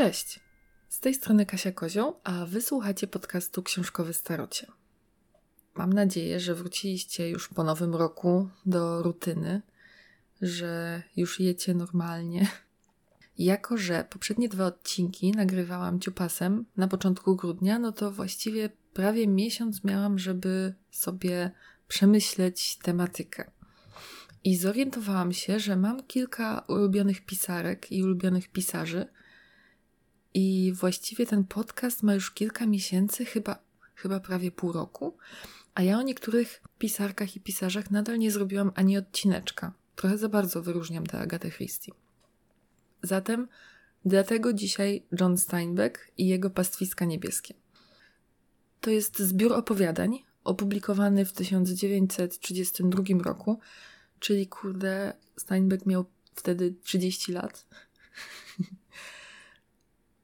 Cześć! 0.00 0.40
Z 0.88 1.00
tej 1.00 1.14
strony 1.14 1.46
Kasia 1.46 1.72
Kozioł, 1.72 2.20
a 2.24 2.46
wysłuchacie 2.46 3.06
podcastu 3.06 3.62
Książkowy 3.62 4.12
Starocie. 4.12 4.66
Mam 5.74 5.92
nadzieję, 5.92 6.40
że 6.40 6.54
wróciliście 6.54 7.30
już 7.30 7.48
po 7.48 7.64
nowym 7.64 7.94
roku 7.94 8.48
do 8.66 9.02
rutyny, 9.02 9.62
że 10.42 11.02
już 11.16 11.40
jecie 11.40 11.74
normalnie. 11.74 12.46
Jako, 13.38 13.76
że 13.76 14.04
poprzednie 14.10 14.48
dwa 14.48 14.66
odcinki 14.66 15.32
nagrywałam 15.32 16.00
ciupasem 16.00 16.64
na 16.76 16.88
początku 16.88 17.36
grudnia, 17.36 17.78
no 17.78 17.92
to 17.92 18.10
właściwie 18.10 18.70
prawie 18.92 19.26
miesiąc 19.26 19.84
miałam, 19.84 20.18
żeby 20.18 20.74
sobie 20.90 21.50
przemyśleć 21.88 22.78
tematykę. 22.78 23.50
I 24.44 24.56
zorientowałam 24.56 25.32
się, 25.32 25.60
że 25.60 25.76
mam 25.76 26.02
kilka 26.02 26.64
ulubionych 26.68 27.24
pisarek 27.26 27.92
i 27.92 28.02
ulubionych 28.04 28.48
pisarzy. 28.48 29.08
I 30.34 30.72
właściwie 30.72 31.26
ten 31.26 31.44
podcast 31.44 32.02
ma 32.02 32.14
już 32.14 32.30
kilka 32.30 32.66
miesięcy, 32.66 33.24
chyba, 33.24 33.58
chyba 33.94 34.20
prawie 34.20 34.50
pół 34.50 34.72
roku. 34.72 35.16
A 35.74 35.82
ja 35.82 35.98
o 35.98 36.02
niektórych 36.02 36.62
pisarkach 36.78 37.36
i 37.36 37.40
pisarzach 37.40 37.90
nadal 37.90 38.18
nie 38.18 38.30
zrobiłam 38.30 38.72
ani 38.74 38.98
odcineczka. 38.98 39.72
Trochę 39.96 40.18
za 40.18 40.28
bardzo 40.28 40.62
wyróżniam 40.62 41.06
tę 41.06 41.18
Agatę 41.18 41.50
Christie. 41.50 41.92
Zatem 43.02 43.48
dlatego 44.04 44.52
dzisiaj 44.52 45.02
John 45.20 45.38
Steinbeck 45.38 46.12
i 46.18 46.26
jego 46.26 46.50
Pastwiska 46.50 47.04
Niebieskie. 47.04 47.54
To 48.80 48.90
jest 48.90 49.18
zbiór 49.18 49.52
opowiadań 49.52 50.18
opublikowany 50.44 51.24
w 51.24 51.32
1932 51.32 53.02
roku, 53.22 53.58
czyli 54.18 54.46
kurde, 54.46 55.12
Steinbeck 55.36 55.86
miał 55.86 56.04
wtedy 56.34 56.74
30 56.82 57.32
lat. 57.32 57.66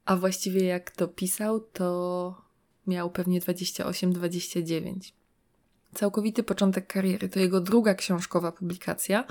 A 0.06 0.16
właściwie 0.16 0.64
jak 0.64 0.90
to 0.90 1.08
pisał, 1.08 1.60
to 1.60 2.42
miał 2.86 3.10
pewnie 3.10 3.40
28-29. 3.40 5.12
Całkowity 5.94 6.42
początek 6.42 6.86
kariery 6.86 7.28
to 7.28 7.40
jego 7.40 7.60
druga 7.60 7.94
książkowa 7.94 8.52
publikacja. 8.52 9.24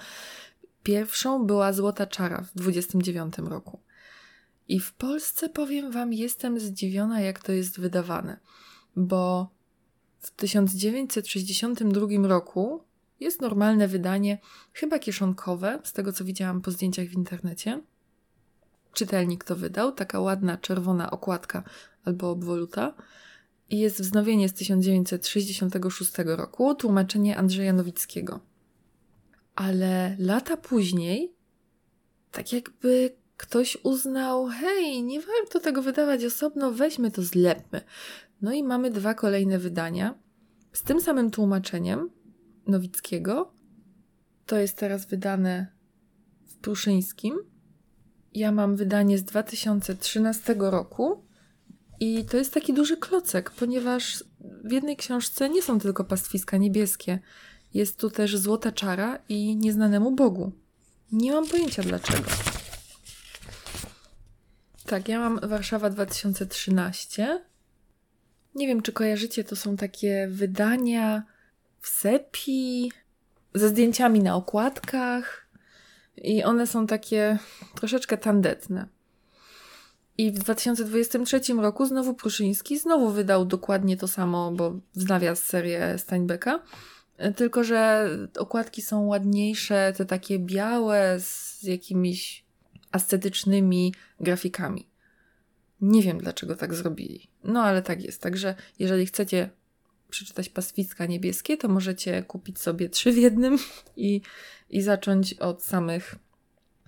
Pierwszą 0.84 1.46
była 1.46 1.74
Złota 1.74 2.08
Czara 2.08 2.42
w 2.42 2.54
29 2.60 3.38
roku. 3.38 3.80
I 4.68 4.80
w 4.80 4.94
Polsce 4.94 5.50
powiem 5.50 5.92
Wam, 5.92 6.14
jestem 6.14 6.60
zdziwiona, 6.60 7.22
jak 7.22 7.40
to 7.40 7.52
jest 7.52 7.80
wydawane, 7.80 8.40
bo 8.96 9.50
w 10.20 10.32
1962 10.32 12.28
roku 12.28 12.84
jest 13.20 13.42
normalne 13.42 13.88
wydanie, 13.88 14.38
chyba 14.74 15.00
kieszonkowe, 15.00 15.80
z 15.84 15.94
tego 15.94 16.14
co 16.14 16.26
widziałam 16.26 16.62
po 16.62 16.72
zdjęciach 16.72 17.08
w 17.08 17.14
internecie. 17.14 17.82
Czytelnik 18.96 19.44
to 19.44 19.56
wydał, 19.56 19.92
taka 19.92 20.20
ładna 20.20 20.58
czerwona 20.58 21.12
okładka 21.12 21.64
albo 22.06 22.30
obwoluta. 22.30 22.94
I 23.70 23.80
jest 23.80 24.02
wznowienie 24.02 24.50
z 24.50 24.54
1966 24.54 26.12
roku, 26.26 26.76
tłumaczenie 26.76 27.38
Andrzeja 27.38 27.74
Nowickiego. 27.74 28.40
Ale 29.56 30.16
lata 30.20 30.58
później, 30.58 31.34
tak 32.32 32.54
jakby 32.54 33.16
ktoś 33.38 33.78
uznał, 33.84 34.48
hej, 34.48 35.04
nie 35.04 35.22
warto 35.22 35.60
tego 35.60 35.82
wydawać 35.82 36.26
osobno, 36.26 36.72
weźmy 36.72 37.12
to, 37.12 37.22
zlepmy. 37.22 37.82
No 38.42 38.54
i 38.54 38.64
mamy 38.64 38.92
dwa 38.92 39.14
kolejne 39.14 39.60
wydania 39.60 40.16
z 40.74 40.84
tym 40.84 41.02
samym 41.02 41.32
tłumaczeniem 41.32 42.10
Nowickiego. 42.68 43.54
To 44.46 44.58
jest 44.58 44.78
teraz 44.78 45.06
wydane 45.06 45.68
w 46.46 46.58
Pruszyńskim. 46.58 47.55
Ja 48.36 48.52
mam 48.52 48.76
wydanie 48.76 49.18
z 49.18 49.24
2013 49.24 50.56
roku 50.60 51.24
i 52.00 52.26
to 52.26 52.38
jest 52.38 52.54
taki 52.54 52.74
duży 52.74 52.98
klocek, 52.98 53.52
ponieważ 53.52 54.24
w 54.64 54.72
jednej 54.72 54.98
książce 54.98 55.50
nie 55.50 55.62
są 55.62 55.80
tylko 55.80 56.04
pastwiska 56.04 56.58
niebieskie. 56.58 57.20
Jest 57.74 58.00
tu 58.00 58.10
też 58.10 58.38
Złota 58.38 58.72
Czara 58.72 59.20
i 59.30 59.56
Nieznanemu 59.56 60.12
Bogu. 60.12 60.52
Nie 61.12 61.32
mam 61.32 61.48
pojęcia 61.48 61.84
dlaczego. 61.84 62.30
Tak, 64.86 65.10
ja 65.10 65.20
mam 65.20 65.40
Warszawa 65.40 65.90
2013. 65.90 67.44
Nie 68.56 68.68
wiem, 68.68 68.82
czy 68.82 68.94
kojarzycie, 68.94 69.44
to 69.44 69.56
są 69.56 69.78
takie 69.78 70.28
wydania 70.32 71.24
w 71.80 71.88
sepi, 71.88 72.92
ze 73.54 73.70
zdjęciami 73.70 74.20
na 74.20 74.36
okładkach 74.36 75.45
i 76.18 76.44
one 76.44 76.68
są 76.68 76.88
takie 76.88 77.38
troszeczkę 77.76 78.18
tandetne. 78.18 78.88
I 80.18 80.32
w 80.32 80.40
2023 80.40 81.40
roku 81.54 81.86
znowu 81.86 82.14
Pruszyński 82.14 82.80
znowu 82.80 83.10
wydał 83.10 83.46
dokładnie 83.46 83.98
to 83.98 84.08
samo, 84.08 84.52
bo 84.52 84.80
wznawia 84.96 85.36
serię 85.36 85.98
Steinbecka, 85.98 86.60
tylko 87.36 87.64
że 87.64 88.10
okładki 88.40 88.82
są 88.82 89.06
ładniejsze, 89.06 89.94
te 89.98 90.06
takie 90.06 90.40
białe 90.40 91.20
z 91.20 91.64
jakimiś 91.64 92.46
ascetycznymi 92.92 93.94
grafikami. 94.20 94.90
Nie 95.82 96.02
wiem 96.02 96.18
dlaczego 96.18 96.56
tak 96.56 96.74
zrobili. 96.74 97.28
No 97.44 97.64
ale 97.64 97.82
tak 97.82 98.04
jest. 98.04 98.22
Także 98.22 98.56
jeżeli 98.80 99.06
chcecie 99.06 99.50
przeczytać 100.16 100.50
pastwiska 100.50 101.06
niebieskie, 101.06 101.58
to 101.58 101.68
możecie 101.68 102.24
kupić 102.24 102.60
sobie 102.60 102.90
trzy 102.90 103.12
w 103.12 103.18
jednym 103.18 103.58
i, 103.98 104.22
i 104.70 104.82
zacząć 104.82 105.34
od 105.34 105.64
samych 105.64 106.16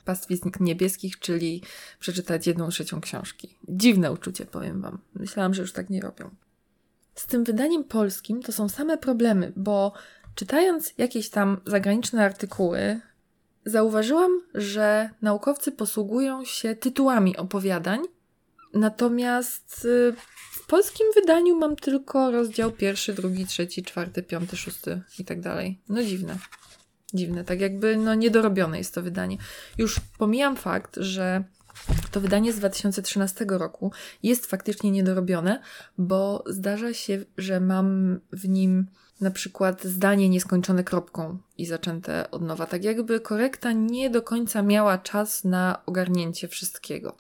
pastwisk 0.06 0.60
niebieskich, 0.60 1.20
czyli 1.20 1.64
przeczytać 2.00 2.48
jedną 2.48 2.70
trzecią 2.70 3.02
książki. 3.02 3.58
Dziwne 3.70 4.12
uczucie, 4.12 4.46
powiem 4.46 4.82
Wam. 4.82 5.00
Myślałam, 5.14 5.54
że 5.54 5.62
już 5.62 5.74
tak 5.74 5.90
nie 5.90 6.02
robią. 6.02 6.30
Z 7.16 7.26
tym 7.26 7.44
wydaniem 7.44 7.84
polskim 7.84 8.42
to 8.44 8.52
są 8.52 8.70
same 8.70 8.98
problemy, 8.98 9.54
bo 9.56 9.94
czytając 10.36 10.94
jakieś 10.98 11.30
tam 11.30 11.62
zagraniczne 11.66 12.26
artykuły, 12.26 13.00
zauważyłam, 13.66 14.42
że 14.54 15.10
naukowcy 15.22 15.72
posługują 15.72 16.46
się 16.46 16.76
tytułami 16.76 17.38
opowiadań, 17.38 18.00
natomiast 18.74 19.86
y, 19.86 20.14
polskim 20.68 21.08
wydaniu 21.16 21.56
mam 21.56 21.76
tylko 21.76 22.32
rozdział 22.32 22.72
pierwszy, 22.72 23.14
drugi, 23.14 23.46
trzeci, 23.46 23.84
czwarty, 23.84 24.24
piąty, 24.24 24.58
szósty 24.58 25.02
i 25.20 25.26
tak 25.26 25.42
dalej. 25.42 25.82
No 25.90 26.04
dziwne. 26.04 26.38
Dziwne, 27.14 27.44
tak 27.44 27.62
jakby 27.62 27.98
no 27.98 28.16
niedorobione 28.16 28.78
jest 28.78 28.94
to 28.94 29.02
wydanie. 29.02 29.38
Już 29.78 30.00
pomijam 30.18 30.56
fakt, 30.56 30.96
że 30.96 31.44
to 32.12 32.22
wydanie 32.22 32.54
z 32.54 32.56
2013 32.56 33.46
roku 33.50 33.92
jest 34.24 34.46
faktycznie 34.46 34.92
niedorobione, 34.92 35.62
bo 35.98 36.44
zdarza 36.48 36.94
się, 36.94 37.26
że 37.38 37.60
mam 37.60 38.20
w 38.32 38.50
nim 38.50 38.88
na 39.22 39.32
przykład 39.32 39.84
zdanie 39.84 40.30
nieskończone 40.30 40.84
kropką 40.84 41.38
i 41.58 41.66
zaczęte 41.66 42.32
od 42.32 42.42
nowa. 42.42 42.66
Tak 42.66 42.84
jakby 42.84 43.20
korekta 43.20 43.72
nie 43.72 44.10
do 44.10 44.22
końca 44.22 44.62
miała 44.62 44.98
czas 44.98 45.44
na 45.44 45.82
ogarnięcie 45.86 46.48
wszystkiego. 46.48 47.18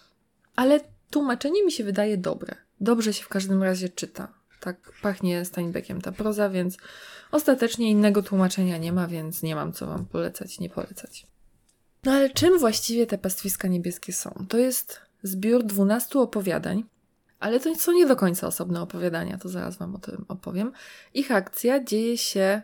Ale 0.56 0.80
tłumaczenie 1.09 1.66
mi 1.66 1.72
się 1.72 1.84
wydaje 1.84 2.18
dobre. 2.18 2.66
Dobrze 2.81 3.13
się 3.13 3.23
w 3.23 3.27
każdym 3.27 3.63
razie 3.63 3.89
czyta. 3.89 4.27
Tak 4.59 4.91
pachnie 5.01 5.45
Steinbeckiem 5.45 6.01
ta 6.01 6.11
proza, 6.11 6.49
więc 6.49 6.77
ostatecznie 7.31 7.91
innego 7.91 8.23
tłumaczenia 8.23 8.77
nie 8.77 8.93
ma, 8.93 9.07
więc 9.07 9.43
nie 9.43 9.55
mam 9.55 9.73
co 9.73 9.88
Wam 9.88 10.05
polecać, 10.05 10.59
nie 10.59 10.69
polecać. 10.69 11.27
No 12.03 12.11
ale 12.11 12.29
czym 12.29 12.59
właściwie 12.59 13.07
te 13.07 13.17
pastwiska 13.17 13.67
niebieskie 13.67 14.13
są? 14.13 14.45
To 14.49 14.57
jest 14.57 15.01
zbiór 15.23 15.63
12 15.63 16.19
opowiadań, 16.19 16.83
ale 17.39 17.59
to 17.59 17.75
są 17.75 17.91
nie 17.91 18.05
do 18.05 18.15
końca 18.15 18.47
osobne 18.47 18.81
opowiadania, 18.81 19.38
to 19.38 19.49
zaraz 19.49 19.77
Wam 19.77 19.95
o 19.95 19.99
tym 19.99 20.25
opowiem. 20.27 20.71
Ich 21.13 21.31
akcja 21.31 21.83
dzieje 21.83 22.17
się 22.17 22.61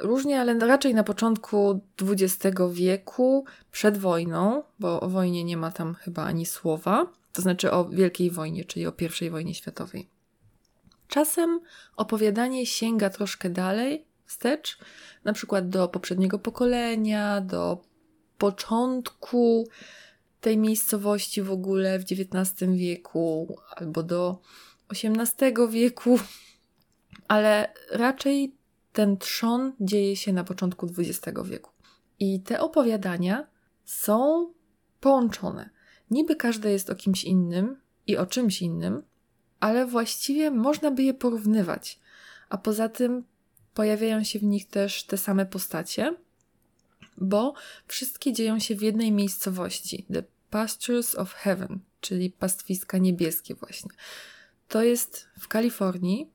różnie, 0.00 0.40
ale 0.40 0.58
raczej 0.58 0.94
na 0.94 1.04
początku 1.04 1.80
XX 2.02 2.56
wieku, 2.72 3.44
przed 3.72 3.98
wojną, 3.98 4.62
bo 4.78 5.00
o 5.00 5.08
wojnie 5.08 5.44
nie 5.44 5.56
ma 5.56 5.70
tam 5.70 5.94
chyba 5.94 6.24
ani 6.24 6.46
słowa, 6.46 7.06
to 7.36 7.42
znaczy 7.42 7.70
o 7.70 7.84
Wielkiej 7.84 8.30
Wojnie, 8.30 8.64
czyli 8.64 8.86
o 8.86 8.92
I 9.20 9.30
wojnie 9.30 9.54
światowej. 9.54 10.08
Czasem 11.08 11.60
opowiadanie 11.96 12.66
sięga 12.66 13.10
troszkę 13.10 13.50
dalej, 13.50 14.06
wstecz, 14.26 14.78
na 15.24 15.32
przykład 15.32 15.68
do 15.68 15.88
poprzedniego 15.88 16.38
pokolenia, 16.38 17.40
do 17.40 17.82
początku 18.38 19.68
tej 20.40 20.58
miejscowości 20.58 21.42
w 21.42 21.50
ogóle 21.50 21.98
w 21.98 22.02
XIX 22.02 22.72
wieku 22.72 23.56
albo 23.76 24.02
do 24.02 24.38
XVIII 24.90 25.68
wieku, 25.70 26.18
ale 27.28 27.74
raczej 27.90 28.56
ten 28.92 29.18
trzon 29.18 29.72
dzieje 29.80 30.16
się 30.16 30.32
na 30.32 30.44
początku 30.44 30.86
XX 30.98 31.40
wieku. 31.44 31.70
I 32.18 32.40
te 32.40 32.60
opowiadania 32.60 33.46
są 33.84 34.52
połączone. 35.00 35.75
Niby 36.10 36.36
każde 36.36 36.72
jest 36.72 36.90
o 36.90 36.94
kimś 36.94 37.24
innym 37.24 37.80
i 38.06 38.16
o 38.16 38.26
czymś 38.26 38.62
innym, 38.62 39.02
ale 39.60 39.86
właściwie 39.86 40.50
można 40.50 40.90
by 40.90 41.02
je 41.02 41.14
porównywać. 41.14 42.00
A 42.48 42.58
poza 42.58 42.88
tym 42.88 43.24
pojawiają 43.74 44.24
się 44.24 44.38
w 44.38 44.42
nich 44.42 44.68
też 44.68 45.04
te 45.04 45.16
same 45.16 45.46
postacie, 45.46 46.16
bo 47.16 47.54
wszystkie 47.86 48.32
dzieją 48.32 48.58
się 48.58 48.74
w 48.76 48.82
jednej 48.82 49.12
miejscowości 49.12 50.06
The 50.12 50.22
Pastures 50.50 51.14
of 51.14 51.32
Heaven. 51.32 51.80
czyli 52.00 52.30
pastwiska 52.30 52.98
niebieskie 52.98 53.54
właśnie. 53.54 53.90
To 54.68 54.82
jest 54.82 55.28
w 55.40 55.48
Kalifornii, 55.48 56.30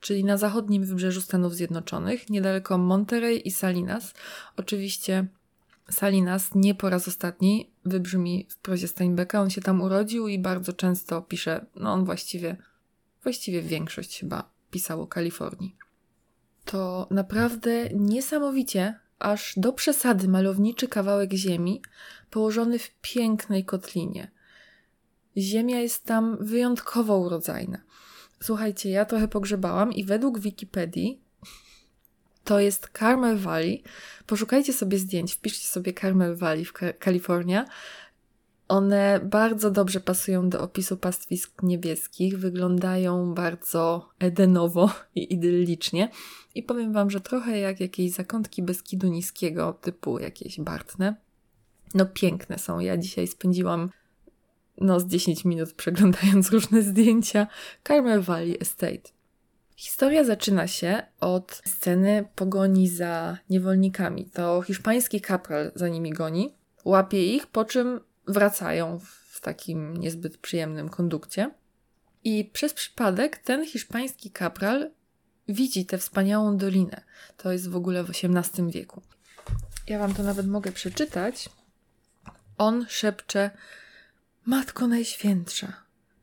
czyli 0.00 0.24
na 0.24 0.36
zachodnim 0.36 0.84
wybrzeżu 0.84 1.20
Stanów 1.20 1.54
Zjednoczonych, 1.54 2.30
niedaleko 2.30 2.78
Monterey 2.78 3.48
i 3.48 3.50
Salinas. 3.50 4.14
Oczywiście 4.56 5.26
Salinas 5.92 6.54
nie 6.54 6.74
po 6.74 6.90
raz 6.90 7.08
ostatni 7.08 7.72
wybrzmi 7.84 8.46
w 8.50 8.56
prozie 8.56 8.88
Steinbecka. 8.88 9.40
On 9.40 9.50
się 9.50 9.60
tam 9.60 9.80
urodził 9.80 10.28
i 10.28 10.38
bardzo 10.38 10.72
często 10.72 11.22
pisze, 11.22 11.66
no 11.76 11.92
on 11.92 12.04
właściwie, 12.04 12.56
właściwie 13.22 13.62
większość 13.62 14.20
chyba 14.20 14.50
pisał 14.70 15.02
o 15.02 15.06
Kalifornii. 15.06 15.76
To 16.64 17.06
naprawdę 17.10 17.88
niesamowicie, 17.94 18.98
aż 19.18 19.54
do 19.56 19.72
przesady 19.72 20.28
malowniczy 20.28 20.88
kawałek 20.88 21.32
ziemi, 21.32 21.82
położony 22.30 22.78
w 22.78 22.90
pięknej 23.00 23.64
kotlinie. 23.64 24.30
Ziemia 25.36 25.80
jest 25.80 26.04
tam 26.04 26.36
wyjątkowo 26.40 27.18
urodzajna. 27.18 27.82
Słuchajcie, 28.42 28.90
ja 28.90 29.04
trochę 29.04 29.28
pogrzebałam 29.28 29.92
i 29.92 30.04
według 30.04 30.38
Wikipedii 30.38 31.21
to 32.44 32.60
jest 32.60 32.88
Carmel 32.98 33.38
Valley. 33.38 33.82
Poszukajcie 34.26 34.72
sobie 34.72 34.98
zdjęć, 34.98 35.32
wpiszcie 35.34 35.68
sobie 35.68 35.92
Carmel 35.92 36.36
Valley 36.36 36.64
w 36.64 36.72
Kalifornia. 36.98 37.64
One 38.68 39.20
bardzo 39.24 39.70
dobrze 39.70 40.00
pasują 40.00 40.48
do 40.48 40.60
opisu 40.60 40.96
pastwisk 40.96 41.62
niebieskich, 41.62 42.38
wyglądają 42.38 43.34
bardzo 43.34 44.08
edenowo 44.18 44.90
i 45.14 45.32
idyllicznie. 45.32 46.08
I 46.54 46.62
powiem 46.62 46.92
Wam, 46.92 47.10
że 47.10 47.20
trochę 47.20 47.58
jak 47.58 47.80
jakieś 47.80 48.10
zakątki 48.10 48.62
Beskidu 48.62 49.08
Niskiego, 49.08 49.78
typu 49.80 50.18
jakieś 50.18 50.60
Bartne. 50.60 51.16
No 51.94 52.06
piękne 52.06 52.58
są. 52.58 52.78
Ja 52.78 52.96
dzisiaj 52.96 53.26
spędziłam 53.26 53.90
no 54.80 55.00
z 55.00 55.06
10 55.06 55.44
minut 55.44 55.72
przeglądając 55.72 56.50
różne 56.50 56.82
zdjęcia 56.82 57.46
Carmel 57.88 58.22
Valley 58.22 58.56
Estate. 58.60 59.21
Historia 59.82 60.24
zaczyna 60.24 60.66
się 60.66 61.02
od 61.20 61.62
sceny 61.64 62.28
pogoni 62.34 62.88
za 62.88 63.38
niewolnikami. 63.50 64.30
To 64.30 64.62
hiszpański 64.62 65.20
kapral 65.20 65.72
za 65.74 65.88
nimi 65.88 66.10
goni, 66.10 66.54
łapie 66.84 67.34
ich, 67.34 67.46
po 67.46 67.64
czym 67.64 68.00
wracają 68.26 68.98
w 69.28 69.40
takim 69.40 69.96
niezbyt 69.96 70.38
przyjemnym 70.38 70.88
kondukcie. 70.88 71.50
I 72.24 72.44
przez 72.44 72.74
przypadek 72.74 73.38
ten 73.38 73.66
hiszpański 73.66 74.30
kapral 74.30 74.90
widzi 75.48 75.86
tę 75.86 75.98
wspaniałą 75.98 76.56
dolinę. 76.56 77.02
To 77.36 77.52
jest 77.52 77.68
w 77.68 77.76
ogóle 77.76 78.04
w 78.04 78.10
XVIII 78.10 78.70
wieku. 78.70 79.02
Ja 79.86 79.98
wam 79.98 80.14
to 80.14 80.22
nawet 80.22 80.46
mogę 80.46 80.72
przeczytać. 80.72 81.48
On 82.58 82.86
szepcze: 82.88 83.50
Matko 84.46 84.86
Najświętsza, 84.86 85.72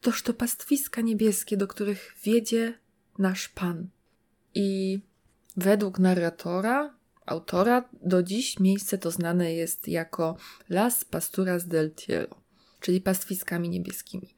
toż 0.02 0.24
to 0.24 0.34
pastwiska 0.34 1.02
niebieskie, 1.02 1.58
do 1.58 1.68
których 1.68 2.16
wiedzie 2.24 2.74
nasz 3.20 3.50
Pan. 3.50 3.88
I 4.56 5.00
według 5.58 6.00
narratora, 6.00 6.94
autora, 7.26 7.90
do 8.04 8.24
dziś 8.24 8.60
miejsce 8.60 8.98
to 8.98 9.12
znane 9.12 9.54
jest 9.54 9.88
jako 9.88 10.38
Las 10.70 11.06
Pasturas 11.06 11.68
del 11.68 11.96
Cielo, 11.96 12.36
czyli 12.80 13.02
pastwiskami 13.02 13.70
niebieskimi. 13.70 14.36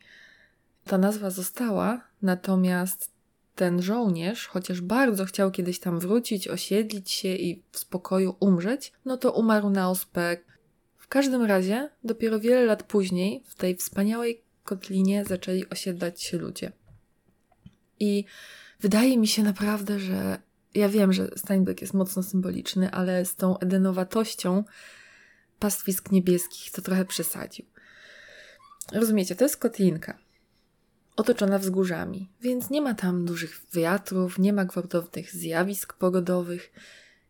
Ta 0.86 0.98
nazwa 0.98 1.30
została, 1.30 2.02
natomiast 2.22 3.12
ten 3.56 3.82
żołnierz, 3.82 4.48
chociaż 4.48 4.82
bardzo 4.82 5.26
chciał 5.26 5.52
kiedyś 5.52 5.80
tam 5.80 6.00
wrócić, 6.00 6.48
osiedlić 6.48 7.12
się 7.12 7.36
i 7.36 7.64
w 7.72 7.78
spokoju 7.78 8.36
umrzeć, 8.40 8.94
no 9.06 9.18
to 9.18 9.32
umarł 9.32 9.70
na 9.70 9.90
ospę. 9.90 10.38
W 10.98 11.08
każdym 11.08 11.44
razie, 11.44 11.90
dopiero 12.04 12.40
wiele 12.40 12.66
lat 12.66 12.84
później, 12.84 13.44
w 13.46 13.56
tej 13.56 13.76
wspaniałej 13.76 14.42
kotlinie 14.64 15.26
zaczęli 15.26 15.70
osiedlać 15.70 16.24
się 16.24 16.38
ludzie. 16.38 16.72
I 18.00 18.26
wydaje 18.82 19.18
mi 19.18 19.28
się 19.28 19.44
naprawdę, 19.44 20.00
że 20.00 20.42
ja 20.76 20.90
wiem, 20.90 21.14
że 21.14 21.28
Steinbeck 21.36 21.82
jest 21.82 21.94
mocno 21.94 22.24
symboliczny, 22.24 22.92
ale 22.92 23.26
z 23.26 23.36
tą 23.36 23.58
edenowatością 23.58 24.64
pastwisk 25.60 26.12
niebieskich 26.12 26.72
to 26.72 26.82
trochę 26.82 27.06
przesadził. 27.06 27.66
Rozumiecie, 28.94 29.36
to 29.36 29.44
jest 29.44 29.58
kotlinka 29.58 30.18
otoczona 31.16 31.60
wzgórzami, 31.60 32.30
więc 32.42 32.70
nie 32.70 32.82
ma 32.82 32.94
tam 32.94 33.26
dużych 33.26 33.62
wiatrów, 33.74 34.40
nie 34.40 34.54
ma 34.54 34.66
gwałtownych 34.66 35.32
zjawisk 35.32 35.94
pogodowych. 35.94 36.74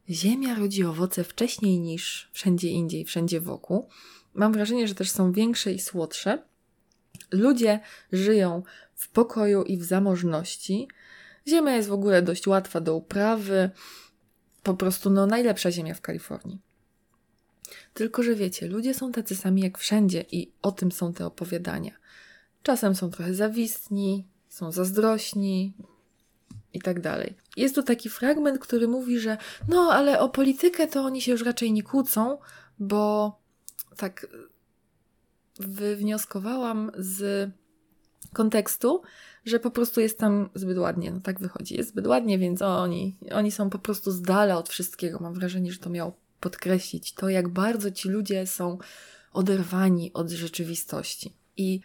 Ziemia 0.09 0.55
rodzi 0.55 0.83
owoce 0.83 1.23
wcześniej 1.23 1.79
niż 1.79 2.29
wszędzie 2.33 2.67
indziej, 2.67 3.05
wszędzie 3.05 3.41
wokół. 3.41 3.87
Mam 4.33 4.53
wrażenie, 4.53 4.87
że 4.87 4.95
też 4.95 5.11
są 5.11 5.31
większe 5.31 5.73
i 5.73 5.79
słodsze. 5.79 6.43
Ludzie 7.31 7.79
żyją 8.11 8.63
w 8.95 9.09
pokoju 9.09 9.63
i 9.63 9.77
w 9.77 9.83
zamożności. 9.83 10.87
Ziemia 11.47 11.75
jest 11.75 11.89
w 11.89 11.93
ogóle 11.93 12.21
dość 12.21 12.47
łatwa 12.47 12.81
do 12.81 12.95
uprawy. 12.95 13.69
Po 14.63 14.73
prostu 14.73 15.09
no 15.09 15.25
najlepsza 15.25 15.71
ziemia 15.71 15.93
w 15.93 16.01
Kalifornii. 16.01 16.59
Tylko, 17.93 18.23
że 18.23 18.35
wiecie, 18.35 18.67
ludzie 18.67 18.93
są 18.93 19.11
tacy 19.11 19.35
sami 19.35 19.61
jak 19.61 19.77
wszędzie 19.77 20.25
i 20.31 20.51
o 20.61 20.71
tym 20.71 20.91
są 20.91 21.13
te 21.13 21.25
opowiadania. 21.25 21.91
Czasem 22.63 22.95
są 22.95 23.09
trochę 23.09 23.33
zawistni, 23.33 24.27
są 24.49 24.71
zazdrośni 24.71 25.73
i 26.73 26.81
tak 26.81 26.99
dalej. 26.99 27.35
Jest 27.57 27.75
tu 27.75 27.83
taki 27.83 28.09
fragment, 28.09 28.59
który 28.59 28.87
mówi, 28.87 29.19
że 29.19 29.37
no, 29.67 29.93
ale 29.93 30.19
o 30.19 30.29
politykę 30.29 30.87
to 30.87 31.03
oni 31.03 31.21
się 31.21 31.31
już 31.31 31.45
raczej 31.45 31.71
nie 31.71 31.83
kłócą, 31.83 32.37
bo 32.79 33.35
tak 33.97 34.27
wywnioskowałam 35.59 36.91
z 36.97 37.51
kontekstu, 38.33 39.01
że 39.45 39.59
po 39.59 39.71
prostu 39.71 40.01
jest 40.01 40.19
tam 40.19 40.49
zbyt 40.55 40.77
ładnie. 40.77 41.11
No 41.11 41.19
tak 41.19 41.39
wychodzi. 41.39 41.77
Jest 41.77 41.89
zbyt 41.89 42.07
ładnie, 42.07 42.39
więc 42.39 42.61
oni, 42.61 43.15
oni 43.31 43.51
są 43.51 43.69
po 43.69 43.79
prostu 43.79 44.11
z 44.11 44.21
dala 44.21 44.57
od 44.57 44.69
wszystkiego. 44.69 45.19
Mam 45.21 45.33
wrażenie, 45.33 45.71
że 45.71 45.79
to 45.79 45.89
miało 45.89 46.13
podkreślić 46.39 47.13
to, 47.13 47.29
jak 47.29 47.49
bardzo 47.49 47.91
ci 47.91 48.09
ludzie 48.09 48.47
są 48.47 48.77
oderwani 49.33 50.13
od 50.13 50.29
rzeczywistości. 50.29 51.33
I 51.57 51.81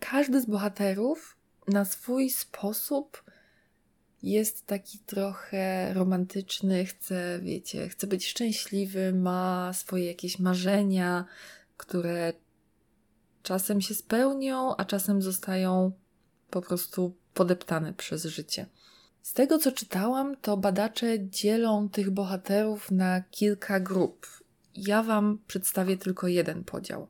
każdy 0.00 0.40
z 0.40 0.46
bohaterów 0.46 1.36
na 1.68 1.84
swój 1.84 2.30
sposób 2.30 3.24
jest 4.22 4.66
taki 4.66 4.98
trochę 4.98 5.94
romantyczny, 5.94 6.84
chce, 6.86 7.40
wiecie, 7.42 7.88
chce 7.88 8.06
być 8.06 8.26
szczęśliwy, 8.26 9.12
ma 9.12 9.72
swoje 9.72 10.06
jakieś 10.06 10.38
marzenia, 10.38 11.24
które 11.76 12.32
czasem 13.42 13.80
się 13.80 13.94
spełnią, 13.94 14.76
a 14.76 14.84
czasem 14.84 15.22
zostają 15.22 15.92
po 16.50 16.62
prostu 16.62 17.14
podeptane 17.34 17.92
przez 17.92 18.24
życie. 18.24 18.66
Z 19.22 19.32
tego 19.32 19.58
co 19.58 19.72
czytałam, 19.72 20.36
to 20.36 20.56
badacze 20.56 21.28
dzielą 21.28 21.88
tych 21.88 22.10
bohaterów 22.10 22.90
na 22.90 23.20
kilka 23.20 23.80
grup. 23.80 24.26
Ja 24.74 25.02
Wam 25.02 25.38
przedstawię 25.46 25.96
tylko 25.96 26.28
jeden 26.28 26.64
podział. 26.64 27.08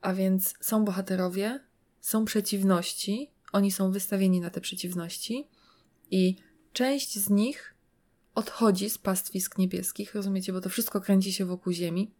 A 0.00 0.14
więc 0.14 0.54
są 0.60 0.84
bohaterowie, 0.84 1.60
są 2.00 2.24
przeciwności, 2.24 3.30
oni 3.52 3.72
są 3.72 3.90
wystawieni 3.90 4.40
na 4.40 4.50
te 4.50 4.60
przeciwności 4.60 5.48
i 6.10 6.36
część 6.72 7.18
z 7.18 7.30
nich 7.30 7.74
odchodzi 8.34 8.90
z 8.90 8.98
pastwisk 8.98 9.58
niebieskich, 9.58 10.14
rozumiecie, 10.14 10.52
bo 10.52 10.60
to 10.60 10.68
wszystko 10.68 11.00
kręci 11.00 11.32
się 11.32 11.44
wokół 11.44 11.72
Ziemi. 11.72 12.10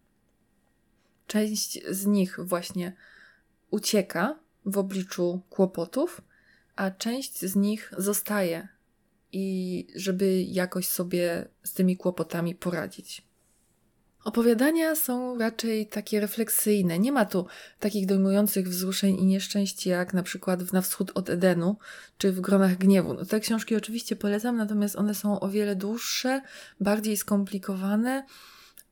Część 1.26 1.80
z 1.90 2.06
nich 2.06 2.38
właśnie 2.42 2.96
ucieka 3.70 4.38
w 4.66 4.78
obliczu 4.78 5.42
kłopotów, 5.50 6.20
a 6.76 6.90
część 6.90 7.40
z 7.40 7.56
nich 7.56 7.92
zostaje 7.98 8.68
i 9.32 9.86
żeby 9.96 10.42
jakoś 10.42 10.88
sobie 10.88 11.48
z 11.62 11.72
tymi 11.72 11.96
kłopotami 11.96 12.54
poradzić. 12.54 13.26
Opowiadania 14.26 14.94
są 14.94 15.38
raczej 15.38 15.86
takie 15.86 16.20
refleksyjne. 16.20 16.98
Nie 16.98 17.12
ma 17.12 17.24
tu 17.24 17.46
takich 17.80 18.06
dojmujących 18.06 18.68
wzruszeń 18.68 19.16
i 19.16 19.26
nieszczęść 19.26 19.86
jak 19.86 20.14
na 20.14 20.22
przykład 20.22 20.62
w 20.62 20.72
Na 20.72 20.80
wschód 20.80 21.12
od 21.14 21.30
Edenu 21.30 21.76
czy 22.18 22.32
w 22.32 22.40
Gronach 22.40 22.78
Gniewu. 22.78 23.14
No, 23.14 23.24
te 23.24 23.40
książki 23.40 23.76
oczywiście 23.76 24.16
polecam, 24.16 24.56
natomiast 24.56 24.96
one 24.96 25.14
są 25.14 25.40
o 25.40 25.48
wiele 25.48 25.76
dłuższe, 25.76 26.42
bardziej 26.80 27.16
skomplikowane 27.16 28.26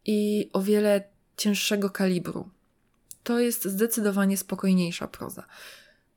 i 0.04 0.50
o 0.52 0.62
wiele 0.62 1.04
cięższego 1.36 1.90
kalibru. 1.90 2.50
To 3.24 3.40
jest 3.40 3.64
zdecydowanie 3.64 4.36
spokojniejsza 4.36 5.08
proza. 5.08 5.46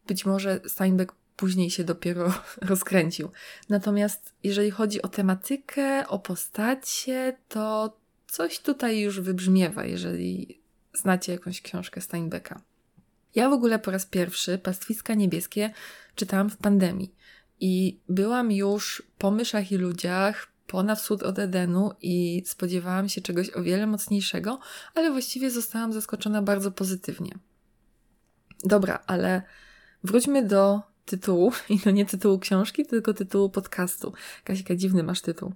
Być 0.08 0.26
może 0.26 0.60
Steinbeck 0.68 1.16
później 1.36 1.70
się 1.70 1.84
dopiero 1.84 2.34
rozkręcił. 2.62 3.32
Natomiast 3.70 4.34
jeżeli 4.44 4.72
chodzi 4.72 5.02
o 5.02 5.08
tematykę, 5.08 6.08
o 6.08 6.20
postacie, 6.20 7.38
to 7.50 7.98
coś 8.28 8.60
tutaj 8.60 9.00
już 9.00 9.22
wybrzmiewa, 9.22 9.86
jeżeli 9.86 10.62
znacie 10.94 11.32
jakąś 11.32 11.62
książkę 11.62 12.02
Steinbecka. 12.02 12.62
Ja 13.36 13.50
w 13.50 13.54
ogóle 13.54 13.80
po 13.80 13.92
raz 13.92 14.06
pierwszy 14.06 14.58
Pastwiska 14.58 15.14
Niebieskie 15.14 15.74
czytałam 16.16 16.50
w 16.50 16.58
pandemii 16.58 17.14
i 17.60 18.00
byłam 18.10 18.52
już 18.52 19.04
po 19.18 19.32
myszach 19.32 19.72
i 19.72 19.78
ludziach, 19.78 20.48
na 20.74 20.96
wschód 20.96 21.24
od 21.24 21.40
Edenu 21.40 21.92
i 22.02 22.44
spodziewałam 22.46 23.10
się 23.10 23.22
czegoś 23.22 23.50
o 23.50 23.64
wiele 23.64 23.88
mocniejszego, 23.88 24.60
ale 24.96 25.12
właściwie 25.12 25.52
zostałam 25.52 25.94
zaskoczona 25.94 26.42
bardzo 26.42 26.72
pozytywnie. 26.72 27.32
Dobra, 28.64 29.04
ale 29.08 29.42
Wróćmy 30.04 30.44
do 30.44 30.82
tytułu, 31.06 31.52
i 31.70 31.80
to 31.80 31.92
nie 31.92 32.06
tytułu 32.06 32.40
książki, 32.40 32.86
tylko 32.86 33.14
tytułu 33.14 33.50
podcastu. 33.50 34.14
Kasika, 34.44 34.76
dziwny 34.76 35.04
masz 35.04 35.22
tytuł. 35.22 35.54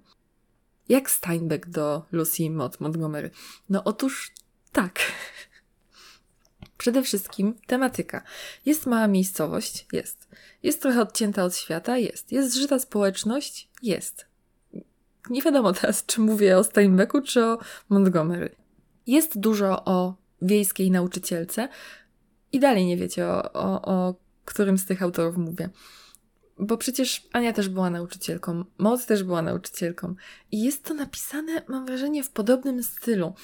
Jak 0.88 1.10
Steinbeck 1.10 1.68
do 1.68 2.06
Lucy 2.12 2.50
Mott 2.50 2.80
Montgomery? 2.80 3.30
No 3.68 3.84
otóż 3.84 4.32
tak. 4.72 4.98
Przede 6.78 7.02
wszystkim 7.02 7.54
tematyka. 7.66 8.22
Jest 8.66 8.86
mała 8.86 9.06
miejscowość? 9.06 9.86
Jest. 9.92 10.28
Jest 10.62 10.82
trochę 10.82 11.00
odcięta 11.00 11.44
od 11.44 11.56
świata? 11.56 11.98
Jest. 11.98 12.32
Jest 12.32 12.50
zżyta 12.52 12.78
społeczność? 12.78 13.68
Jest. 13.82 14.26
Nie 15.30 15.42
wiadomo 15.42 15.72
teraz, 15.72 16.06
czy 16.06 16.20
mówię 16.20 16.58
o 16.58 16.64
Steinbecku, 16.64 17.20
czy 17.20 17.44
o 17.44 17.58
Montgomery. 17.88 18.54
Jest 19.06 19.40
dużo 19.40 19.84
o 19.84 20.14
wiejskiej 20.42 20.90
nauczycielce 20.90 21.68
i 22.52 22.60
dalej 22.60 22.86
nie 22.86 22.96
wiecie 22.96 23.26
o, 23.26 23.52
o, 23.52 23.82
o 23.82 24.14
którym 24.44 24.78
z 24.78 24.86
tych 24.86 25.02
autorów 25.02 25.36
mówię. 25.36 25.70
Bo 26.58 26.76
przecież 26.76 27.28
Ania 27.32 27.52
też 27.52 27.68
była 27.68 27.90
nauczycielką, 27.90 28.64
Moc 28.78 29.06
też 29.06 29.22
była 29.24 29.42
nauczycielką. 29.42 30.14
I 30.52 30.62
jest 30.62 30.84
to 30.84 30.94
napisane, 30.94 31.62
mam 31.68 31.86
wrażenie, 31.86 32.24
w 32.24 32.30
podobnym 32.30 32.82
stylu. 32.82 33.34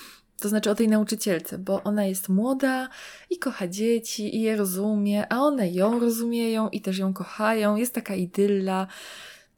To 0.41 0.49
znaczy 0.49 0.71
o 0.71 0.75
tej 0.75 0.89
nauczycielce, 0.89 1.59
bo 1.59 1.83
ona 1.83 2.05
jest 2.05 2.29
młoda 2.29 2.89
i 3.31 3.39
kocha 3.39 3.69
dzieci 3.69 4.37
i 4.37 4.41
je 4.41 4.57
rozumie, 4.57 5.33
a 5.33 5.39
one 5.39 5.71
ją 5.71 6.01
rozumieją 6.01 6.69
i 6.69 6.81
też 6.81 6.99
ją 6.99 7.15
kochają. 7.15 7.77
Jest 7.77 7.95
taka 7.95 8.15
idylla. 8.15 8.87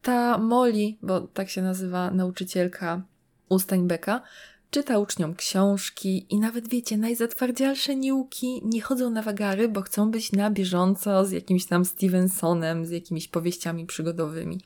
Ta 0.02 0.38
Molly, 0.38 0.94
bo 1.02 1.20
tak 1.20 1.48
się 1.48 1.62
nazywa 1.62 2.10
nauczycielka 2.10 3.02
u 3.48 3.58
Steinbecka, 3.58 4.22
czyta 4.70 4.98
uczniom 4.98 5.34
książki 5.34 6.26
i 6.30 6.38
nawet 6.38 6.68
wiecie, 6.68 6.96
najzatwardzialsze 6.96 7.96
niuki 7.96 8.62
nie 8.64 8.82
chodzą 8.82 9.10
na 9.10 9.22
wagary, 9.22 9.68
bo 9.68 9.82
chcą 9.82 10.10
być 10.10 10.32
na 10.32 10.50
bieżąco 10.50 11.26
z 11.26 11.30
jakimś 11.30 11.66
tam 11.66 11.84
Stevensonem, 11.84 12.86
z 12.86 12.90
jakimiś 12.90 13.28
powieściami 13.28 13.86
przygodowymi. 13.86 14.60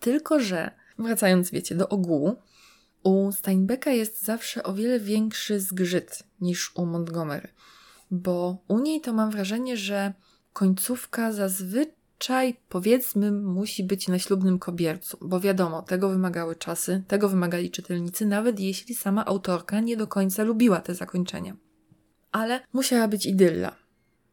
Tylko, 0.00 0.40
że 0.40 0.70
wracając, 0.98 1.50
wiecie, 1.50 1.74
do 1.74 1.88
ogółu, 1.88 2.36
u 3.02 3.32
Steinbecka 3.32 3.90
jest 3.90 4.24
zawsze 4.24 4.62
o 4.62 4.74
wiele 4.74 5.00
większy 5.00 5.60
zgrzyt 5.60 6.22
niż 6.40 6.76
u 6.76 6.86
Montgomery, 6.86 7.48
bo 8.10 8.58
u 8.68 8.78
niej 8.78 9.00
to 9.00 9.12
mam 9.12 9.30
wrażenie, 9.30 9.76
że 9.76 10.12
końcówka 10.52 11.32
zazwyczaj, 11.32 12.01
powiedzmy, 12.68 13.32
musi 13.32 13.84
być 13.84 14.08
na 14.08 14.18
ślubnym 14.18 14.58
kobiercu, 14.58 15.18
bo 15.20 15.40
wiadomo, 15.40 15.82
tego 15.82 16.08
wymagały 16.08 16.56
czasy, 16.56 17.02
tego 17.08 17.28
wymagali 17.28 17.70
czytelnicy, 17.70 18.26
nawet 18.26 18.60
jeśli 18.60 18.94
sama 18.94 19.26
autorka 19.26 19.80
nie 19.80 19.96
do 19.96 20.06
końca 20.06 20.42
lubiła 20.42 20.80
te 20.80 20.94
zakończenia. 20.94 21.56
Ale 22.32 22.60
musiała 22.72 23.08
być 23.08 23.26
idylla. 23.26 23.76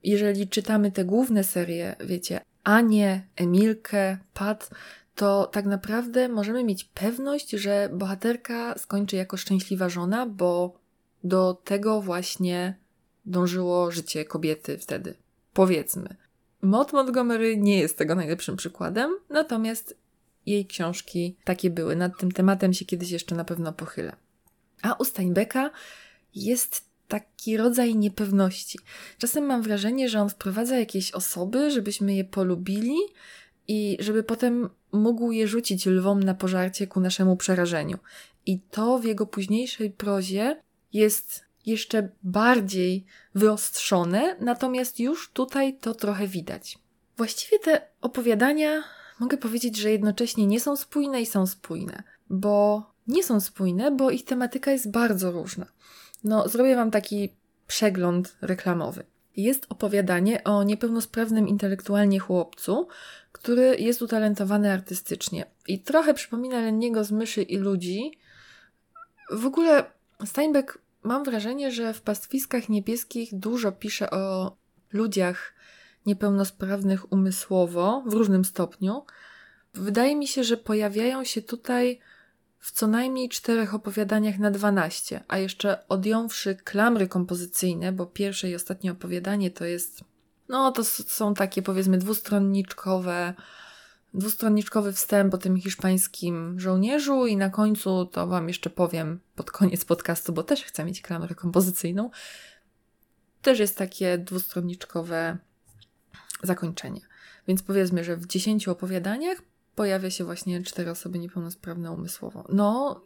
Jeżeli 0.04 0.48
czytamy 0.48 0.92
te 0.92 1.06
główne 1.06 1.44
serie, 1.44 1.96
wiecie, 2.06 2.42
Anię, 2.64 3.28
Emilkę, 3.36 4.18
Pat, 4.34 4.70
to 5.16 5.46
tak 5.46 5.66
naprawdę 5.66 6.30
możemy 6.30 6.64
mieć 6.64 6.84
pewność, 6.84 7.50
że 7.50 7.90
bohaterka 7.94 8.78
skończy 8.78 9.16
jako 9.16 9.38
szczęśliwa 9.38 9.90
żona, 9.90 10.26
bo 10.26 10.80
do 11.24 11.62
tego 11.64 12.02
właśnie 12.02 12.76
dążyło 13.26 13.92
życie 13.92 14.26
kobiety 14.26 14.78
wtedy. 14.78 15.16
Powiedzmy. 15.54 16.29
Maud 16.62 16.94
Montgomery 16.94 17.58
nie 17.58 17.80
jest 17.80 17.98
tego 17.98 18.16
najlepszym 18.16 18.56
przykładem, 18.56 19.12
natomiast 19.30 19.98
jej 20.46 20.66
książki 20.66 21.36
takie 21.44 21.70
były. 21.70 21.96
Nad 21.96 22.20
tym 22.20 22.32
tematem 22.32 22.74
się 22.74 22.86
kiedyś 22.86 23.12
jeszcze 23.12 23.36
na 23.36 23.46
pewno 23.46 23.74
pochylę. 23.74 24.16
A 24.82 24.94
u 24.94 25.06
Steinbecka 25.06 25.72
jest 26.36 26.90
taki 27.08 27.58
rodzaj 27.58 27.96
niepewności. 27.96 28.80
Czasem 29.18 29.46
mam 29.46 29.62
wrażenie, 29.62 30.10
że 30.10 30.22
on 30.22 30.30
wprowadza 30.30 30.78
jakieś 30.78 31.12
osoby, 31.12 31.72
żebyśmy 31.72 32.16
je 32.16 32.24
polubili 32.24 32.96
i 33.68 33.98
żeby 34.00 34.24
potem 34.24 34.70
mógł 34.92 35.32
je 35.32 35.48
rzucić 35.48 35.86
lwom 35.86 36.24
na 36.24 36.34
pożarcie 36.34 36.88
ku 36.88 37.00
naszemu 37.00 37.38
przerażeniu. 37.38 37.98
I 38.46 38.60
to 38.60 39.00
w 39.00 39.06
jego 39.06 39.26
późniejszej 39.26 39.92
prozie 39.92 40.62
jest 40.94 41.49
jeszcze 41.70 42.10
bardziej 42.24 43.06
wyostrzone, 43.36 44.36
natomiast 44.40 45.00
już 45.00 45.32
tutaj 45.32 45.78
to 45.78 45.94
trochę 45.94 46.28
widać. 46.28 46.80
Właściwie 47.18 47.60
te 47.60 47.82
opowiadania 48.02 48.84
mogę 49.20 49.38
powiedzieć, 49.38 49.78
że 49.78 49.92
jednocześnie 49.92 50.48
nie 50.48 50.60
są 50.60 50.76
spójne 50.76 51.22
i 51.22 51.26
są 51.26 51.48
spójne, 51.48 52.04
bo 52.30 52.84
nie 53.08 53.24
są 53.24 53.40
spójne, 53.40 53.92
bo 53.92 54.12
ich 54.12 54.26
tematyka 54.26 54.72
jest 54.72 54.92
bardzo 54.92 55.32
różna. 55.32 55.66
No, 56.24 56.50
zrobię 56.50 56.76
Wam 56.76 56.92
taki 56.92 57.30
przegląd 57.68 58.38
reklamowy. 58.42 59.04
Jest 59.36 59.66
opowiadanie 59.70 60.44
o 60.44 60.64
niepełnosprawnym 60.64 61.48
intelektualnie 61.48 62.20
chłopcu, 62.20 62.88
który 63.32 63.76
jest 63.80 64.02
utalentowany 64.02 64.72
artystycznie 64.72 65.46
i 65.68 65.80
trochę 65.80 66.14
przypomina 66.14 66.62
Lenniego 66.62 67.04
z 67.04 67.12
myszy 67.12 67.42
i 67.42 67.58
ludzi. 67.58 68.12
W 69.32 69.46
ogóle 69.46 69.84
Steinbeck 70.26 70.78
mam 71.04 71.24
wrażenie, 71.24 71.72
że 71.72 71.94
w 71.94 72.02
pastwiskach 72.02 72.70
niebieskich 72.70 73.30
dużo 73.34 73.72
pisze 73.72 74.12
o 74.12 74.58
ludziach 74.94 75.54
niepełnosprawnych 76.06 77.12
umysłowo 77.12 78.04
w 78.08 78.14
różnym 78.14 78.46
stopniu. 78.46 79.06
Wydaje 79.74 80.16
mi 80.16 80.28
się, 80.28 80.44
że 80.44 80.58
pojawiają 80.58 81.24
się 81.24 81.42
tutaj 81.42 82.00
w 82.60 82.72
co 82.72 82.88
najmniej 82.88 83.30
czterech 83.30 83.74
opowiadaniach 83.74 84.40
na 84.40 84.52
dwanaście, 84.52 85.24
a 85.28 85.38
jeszcze 85.38 85.88
odjąwszy 85.88 86.56
klamry 86.56 87.08
kompozycyjne, 87.08 87.92
bo 87.92 88.06
pierwsze 88.06 88.50
i 88.50 88.56
ostatnie 88.56 88.92
opowiadanie 88.92 89.52
to 89.52 89.66
jest 89.66 90.04
no, 90.50 90.72
to 90.72 90.84
są 90.84 91.34
takie 91.34 91.62
powiedzmy 91.62 91.98
dwustronniczkowe, 91.98 93.34
dwustronniczkowy 94.14 94.94
wstęp 94.94 95.34
o 95.34 95.38
tym 95.38 95.58
hiszpańskim 95.58 96.60
żołnierzu 96.60 97.28
i 97.28 97.38
na 97.38 97.50
końcu 97.50 98.06
to 98.06 98.28
Wam 98.28 98.48
jeszcze 98.48 98.70
powiem 98.70 99.20
pod 99.36 99.52
koniec 99.52 99.86
podcastu, 99.86 100.34
bo 100.34 100.44
też 100.44 100.64
chcę 100.64 100.86
mieć 100.86 101.02
klamrę 101.02 101.36
kompozycyjną. 101.36 102.10
Też 103.42 103.60
jest 103.60 103.78
takie 103.78 104.18
dwustronniczkowe 104.18 105.38
zakończenie. 106.44 107.02
Więc 107.48 107.64
powiedzmy, 107.64 108.04
że 108.04 108.18
w 108.18 108.28
dziesięciu 108.28 108.72
opowiadaniach 108.72 109.42
pojawia 109.76 110.10
się 110.10 110.24
właśnie 110.24 110.64
cztery 110.64 110.92
osoby 110.92 111.20
niepełnosprawne 111.20 111.92
umysłowo. 111.92 112.46
No, 112.50 113.02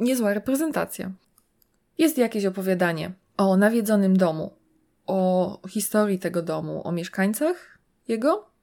niezła 0.00 0.34
reprezentacja. 0.34 1.12
Jest 1.98 2.18
jakieś 2.18 2.44
opowiadanie 2.44 3.12
o 3.36 3.56
nawiedzonym 3.56 4.16
domu, 4.16 4.56
o 5.06 5.60
historii 5.68 6.18
tego 6.18 6.42
domu, 6.42 6.88
o 6.88 6.92
mieszkańcach 6.92 7.78
jego. 8.08 8.53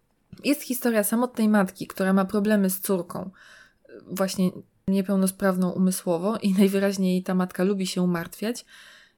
Jest 0.44 0.62
historia 0.62 1.04
samotnej 1.04 1.50
matki, 1.50 1.88
która 1.88 2.14
ma 2.14 2.26
problemy 2.26 2.70
z 2.70 2.80
córką, 2.80 3.30
właśnie 4.08 4.52
niepełnosprawną 4.88 5.72
umysłowo, 5.72 6.38
i 6.38 6.54
najwyraźniej 6.60 7.24
ta 7.24 7.36
matka 7.36 7.64
lubi 7.64 7.88
się 7.88 8.02
umartwiać. 8.02 8.66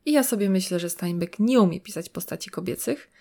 I 0.06 0.12
ja 0.12 0.24
sobie 0.24 0.50
myślę, 0.50 0.80
że 0.80 0.90
Steinbeck 0.90 1.40
nie 1.40 1.62
umie 1.62 1.82
pisać 1.82 2.10
postaci 2.10 2.50
kobiecych, 2.50 3.12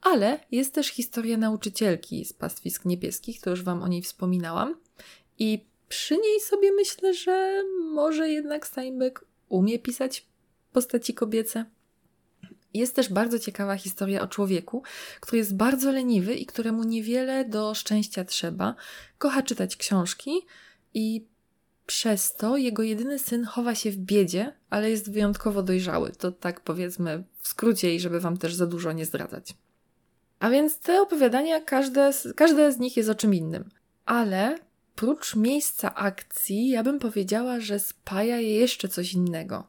ale 0.00 0.40
jest 0.50 0.74
też 0.74 0.86
historia 0.86 1.36
nauczycielki 1.36 2.24
z 2.24 2.32
pastwisk 2.32 2.84
niebieskich, 2.84 3.40
to 3.40 3.50
już 3.50 3.62
Wam 3.62 3.82
o 3.82 3.88
niej 3.88 4.02
wspominałam. 4.02 4.76
I 5.38 5.64
przy 5.88 6.16
niej 6.16 6.40
sobie 6.40 6.72
myślę, 6.72 7.14
że 7.14 7.64
może 7.94 8.28
jednak 8.28 8.66
Steinbeck 8.66 9.24
umie 9.48 9.78
pisać 9.78 10.26
postaci 10.72 11.14
kobiece. 11.14 11.64
Jest 12.74 12.96
też 12.96 13.12
bardzo 13.12 13.38
ciekawa 13.38 13.76
historia 13.76 14.22
o 14.22 14.26
człowieku, 14.26 14.82
który 15.20 15.38
jest 15.38 15.56
bardzo 15.56 15.92
leniwy 15.92 16.34
i 16.34 16.46
któremu 16.46 16.84
niewiele 16.84 17.44
do 17.44 17.74
szczęścia 17.74 18.24
trzeba. 18.24 18.74
Kocha 19.18 19.42
czytać 19.42 19.76
książki 19.76 20.30
i 20.94 21.26
przez 21.86 22.34
to 22.34 22.56
jego 22.56 22.82
jedyny 22.82 23.18
syn 23.18 23.44
chowa 23.44 23.74
się 23.74 23.90
w 23.90 23.96
biedzie, 23.96 24.52
ale 24.70 24.90
jest 24.90 25.12
wyjątkowo 25.12 25.62
dojrzały. 25.62 26.12
To 26.12 26.32
tak 26.32 26.60
powiedzmy 26.60 27.24
w 27.38 27.48
skrócie 27.48 27.94
i 27.94 28.00
żeby 28.00 28.20
wam 28.20 28.36
też 28.36 28.54
za 28.54 28.66
dużo 28.66 28.92
nie 28.92 29.06
zdradzać. 29.06 29.54
A 30.40 30.50
więc 30.50 30.78
te 30.78 31.02
opowiadania, 31.02 31.60
każde, 31.60 32.10
każde 32.36 32.72
z 32.72 32.78
nich 32.78 32.96
jest 32.96 33.08
o 33.08 33.14
czym 33.14 33.34
innym. 33.34 33.70
Ale 34.04 34.58
prócz 34.94 35.36
miejsca 35.36 35.94
akcji, 35.94 36.68
ja 36.68 36.82
bym 36.82 36.98
powiedziała, 36.98 37.60
że 37.60 37.78
spaja 37.78 38.40
je 38.40 38.54
jeszcze 38.54 38.88
coś 38.88 39.12
innego. 39.12 39.66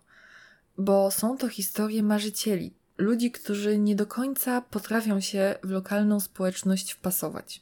Bo 0.77 1.12
są 1.12 1.38
to 1.38 1.47
historie 1.50 2.03
marzycieli, 2.03 2.74
ludzi, 2.98 3.32
którzy 3.32 3.78
nie 3.78 3.96
do 3.96 4.06
końca 4.06 4.62
potrafią 4.62 5.20
się 5.20 5.56
w 5.64 5.70
lokalną 5.70 6.20
społeczność 6.20 6.92
wpasować. 6.92 7.62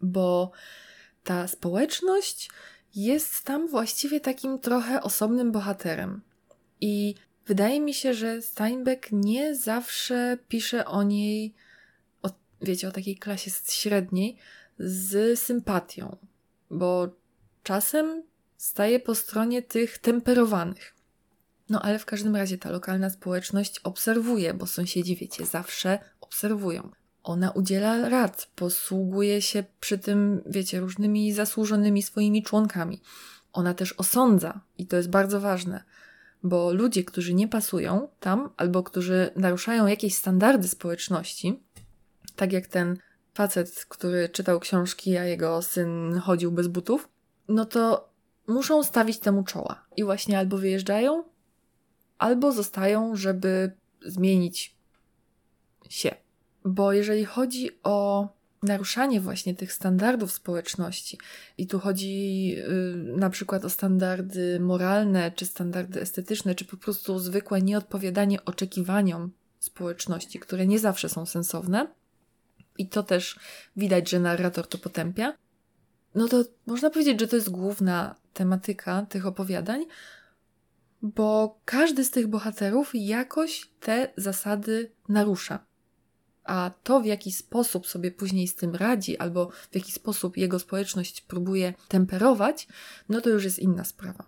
Bo 0.00 0.52
ta 1.24 1.48
społeczność 1.48 2.50
jest 2.94 3.44
tam 3.44 3.68
właściwie 3.68 4.20
takim 4.20 4.58
trochę 4.58 5.02
osobnym 5.02 5.52
bohaterem. 5.52 6.20
I 6.80 7.14
wydaje 7.46 7.80
mi 7.80 7.94
się, 7.94 8.14
że 8.14 8.42
Steinbeck 8.42 9.08
nie 9.12 9.54
zawsze 9.54 10.38
pisze 10.48 10.86
o 10.86 11.02
niej, 11.02 11.54
o, 12.22 12.30
wiecie, 12.62 12.88
o 12.88 12.92
takiej 12.92 13.16
klasie 13.16 13.50
średniej, 13.68 14.36
z 14.78 15.40
sympatią, 15.40 16.16
bo 16.70 17.08
czasem 17.62 18.22
staje 18.56 19.00
po 19.00 19.14
stronie 19.14 19.62
tych 19.62 19.98
temperowanych. 19.98 20.97
No 21.70 21.82
ale 21.82 21.98
w 21.98 22.06
każdym 22.06 22.36
razie 22.36 22.58
ta 22.58 22.70
lokalna 22.70 23.10
społeczność 23.10 23.78
obserwuje, 23.78 24.54
bo 24.54 24.66
sąsiedzi, 24.66 25.16
wiecie, 25.16 25.46
zawsze 25.46 25.98
obserwują. 26.20 26.90
Ona 27.22 27.50
udziela 27.50 28.08
rad, 28.08 28.50
posługuje 28.56 29.42
się 29.42 29.64
przy 29.80 29.98
tym, 29.98 30.42
wiecie, 30.46 30.80
różnymi 30.80 31.32
zasłużonymi 31.32 32.02
swoimi 32.02 32.42
członkami. 32.42 33.00
Ona 33.52 33.74
też 33.74 33.92
osądza, 33.92 34.60
i 34.78 34.86
to 34.86 34.96
jest 34.96 35.10
bardzo 35.10 35.40
ważne, 35.40 35.84
bo 36.42 36.72
ludzie, 36.72 37.04
którzy 37.04 37.34
nie 37.34 37.48
pasują 37.48 38.08
tam 38.20 38.50
albo 38.56 38.82
którzy 38.82 39.30
naruszają 39.36 39.86
jakieś 39.86 40.14
standardy 40.14 40.68
społeczności, 40.68 41.62
tak 42.36 42.52
jak 42.52 42.66
ten 42.66 42.98
facet, 43.34 43.86
który 43.88 44.28
czytał 44.28 44.60
książki, 44.60 45.16
a 45.16 45.24
jego 45.24 45.62
syn 45.62 46.20
chodził 46.24 46.52
bez 46.52 46.68
butów, 46.68 47.08
no 47.48 47.64
to 47.64 48.08
muszą 48.46 48.82
stawić 48.82 49.18
temu 49.18 49.44
czoła. 49.44 49.84
I 49.96 50.04
właśnie 50.04 50.38
albo 50.38 50.58
wyjeżdżają, 50.58 51.24
albo 52.18 52.52
zostają, 52.52 53.16
żeby 53.16 53.72
zmienić 54.06 54.76
się. 55.88 56.14
Bo 56.64 56.92
jeżeli 56.92 57.24
chodzi 57.24 57.70
o 57.82 58.28
naruszanie 58.62 59.20
właśnie 59.20 59.54
tych 59.54 59.72
standardów 59.72 60.32
społeczności, 60.32 61.18
i 61.58 61.66
tu 61.66 61.78
chodzi 61.78 62.48
yy, 62.48 63.14
na 63.16 63.30
przykład 63.30 63.64
o 63.64 63.70
standardy 63.70 64.60
moralne, 64.60 65.32
czy 65.32 65.46
standardy 65.46 66.00
estetyczne, 66.00 66.54
czy 66.54 66.64
po 66.64 66.76
prostu 66.76 67.18
zwykłe 67.18 67.62
nieodpowiadanie 67.62 68.44
oczekiwaniom 68.44 69.30
społeczności, 69.58 70.38
które 70.38 70.66
nie 70.66 70.78
zawsze 70.78 71.08
są 71.08 71.26
sensowne, 71.26 71.86
i 72.78 72.88
to 72.88 73.02
też 73.02 73.38
widać, 73.76 74.10
że 74.10 74.20
narrator 74.20 74.68
to 74.68 74.78
potępia, 74.78 75.34
no 76.14 76.28
to 76.28 76.44
można 76.66 76.90
powiedzieć, 76.90 77.20
że 77.20 77.28
to 77.28 77.36
jest 77.36 77.50
główna 77.50 78.14
tematyka 78.34 79.06
tych 79.06 79.26
opowiadań, 79.26 79.84
bo 81.02 81.60
każdy 81.64 82.04
z 82.04 82.10
tych 82.10 82.26
bohaterów 82.26 82.90
jakoś 82.94 83.70
te 83.80 84.12
zasady 84.16 84.90
narusza. 85.08 85.66
A 86.44 86.70
to, 86.82 87.00
w 87.00 87.06
jaki 87.06 87.32
sposób 87.32 87.86
sobie 87.86 88.10
później 88.10 88.48
z 88.48 88.54
tym 88.54 88.74
radzi, 88.74 89.18
albo 89.18 89.50
w 89.70 89.74
jaki 89.74 89.92
sposób 89.92 90.36
jego 90.36 90.58
społeczność 90.58 91.20
próbuje 91.20 91.74
temperować, 91.88 92.68
no 93.08 93.20
to 93.20 93.30
już 93.30 93.44
jest 93.44 93.58
inna 93.58 93.84
sprawa. 93.84 94.24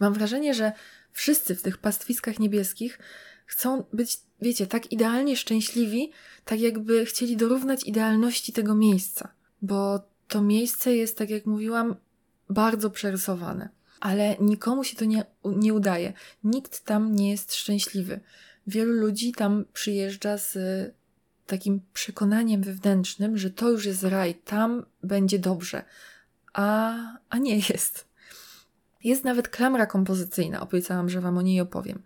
Mam 0.00 0.14
wrażenie, 0.14 0.54
że 0.54 0.72
wszyscy 1.12 1.56
w 1.56 1.62
tych 1.62 1.78
pastwiskach 1.78 2.38
niebieskich 2.38 2.98
chcą 3.46 3.84
być, 3.92 4.20
wiecie, 4.42 4.66
tak 4.66 4.92
idealnie 4.92 5.36
szczęśliwi, 5.36 6.12
tak 6.44 6.60
jakby 6.60 7.06
chcieli 7.06 7.36
dorównać 7.36 7.84
idealności 7.84 8.52
tego 8.52 8.74
miejsca, 8.74 9.32
bo 9.62 10.00
to 10.28 10.42
miejsce 10.42 10.96
jest, 10.96 11.18
tak 11.18 11.30
jak 11.30 11.46
mówiłam, 11.46 11.96
bardzo 12.50 12.90
przerysowane. 12.90 13.68
Ale 14.02 14.36
nikomu 14.40 14.84
się 14.84 14.96
to 14.96 15.04
nie, 15.04 15.24
nie 15.44 15.74
udaje. 15.74 16.12
Nikt 16.44 16.84
tam 16.84 17.14
nie 17.14 17.30
jest 17.30 17.54
szczęśliwy. 17.54 18.20
Wielu 18.66 18.92
ludzi 18.92 19.32
tam 19.32 19.64
przyjeżdża 19.72 20.38
z 20.38 20.58
takim 21.46 21.80
przekonaniem 21.92 22.62
wewnętrznym, 22.62 23.38
że 23.38 23.50
to 23.50 23.70
już 23.70 23.86
jest 23.86 24.02
raj, 24.02 24.34
tam 24.34 24.84
będzie 25.02 25.38
dobrze. 25.38 25.84
A, 26.52 26.94
a 27.28 27.38
nie 27.38 27.56
jest. 27.56 28.06
Jest 29.04 29.24
nawet 29.24 29.48
klamra 29.48 29.86
kompozycyjna, 29.86 30.60
obiecałam, 30.60 31.08
że 31.08 31.20
Wam 31.20 31.38
o 31.38 31.42
niej 31.42 31.60
opowiem. 31.60 32.02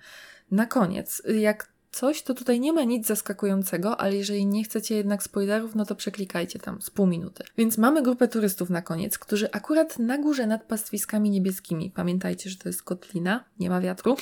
Na 0.51 0.67
koniec, 0.67 1.23
jak 1.39 1.73
coś, 1.97 2.23
to 2.23 2.35
tutaj 2.35 2.61
nie 2.61 2.73
ma 2.73 2.85
nic 2.85 3.07
zaskakującego, 3.07 4.01
ale 4.01 4.17
jeżeli 4.17 4.47
nie 4.47 4.65
chcecie 4.65 4.97
jednak 4.97 5.23
spoilerów, 5.23 5.75
no 5.75 5.87
to 5.87 5.95
przeklikajcie 5.95 6.59
tam 6.59 6.83
z 6.83 6.91
pół 6.91 7.07
minuty. 7.07 7.45
Więc 7.59 7.79
mamy 7.79 8.03
grupę 8.03 8.29
turystów 8.29 8.71
na 8.71 8.83
koniec, 8.83 9.19
którzy 9.19 9.51
akurat 9.53 9.99
na 9.99 10.19
górze 10.19 10.47
nad 10.47 10.65
pastwiskami 10.65 11.31
niebieskimi, 11.31 11.91
pamiętajcie, 11.91 12.51
że 12.51 12.57
to 12.57 12.69
jest 12.69 12.83
kotlina, 12.83 13.45
nie 13.59 13.71
ma 13.71 13.81
wiatru, 13.81 14.17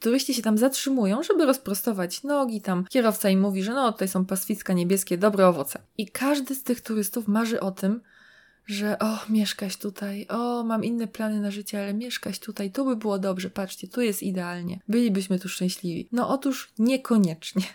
turyści 0.00 0.34
się 0.34 0.42
tam 0.42 0.58
zatrzymują, 0.58 1.22
żeby 1.22 1.46
rozprostować 1.46 2.22
nogi 2.22 2.60
tam. 2.60 2.84
Kierowca 2.84 3.28
im 3.30 3.40
mówi, 3.40 3.62
że 3.62 3.72
no 3.72 3.92
tutaj 3.92 4.08
są 4.08 4.24
pastwiska 4.24 4.72
niebieskie, 4.72 5.18
dobre 5.18 5.48
owoce. 5.48 5.82
I 5.98 6.08
każdy 6.08 6.54
z 6.54 6.62
tych 6.62 6.80
turystów 6.80 7.28
marzy 7.28 7.60
o 7.60 7.70
tym, 7.70 8.00
że 8.66 8.98
o, 8.98 9.18
mieszkać 9.28 9.76
tutaj, 9.76 10.26
o, 10.28 10.64
mam 10.64 10.84
inne 10.84 11.06
plany 11.06 11.40
na 11.40 11.50
życie, 11.50 11.82
ale 11.82 11.94
mieszkać 11.94 12.38
tutaj, 12.38 12.70
tu 12.70 12.84
by 12.84 12.96
było 12.96 13.18
dobrze, 13.18 13.50
patrzcie, 13.50 13.88
tu 13.88 14.00
jest 14.00 14.22
idealnie, 14.22 14.80
bylibyśmy 14.88 15.38
tu 15.38 15.48
szczęśliwi. 15.48 16.08
No 16.12 16.28
otóż 16.28 16.72
niekoniecznie. 16.78 17.62